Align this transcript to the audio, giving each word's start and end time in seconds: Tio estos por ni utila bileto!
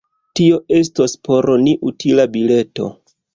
Tio 0.37 0.55
estos 0.77 1.13
por 1.27 1.49
ni 1.67 1.75
utila 1.91 2.27
bileto! 2.39 2.89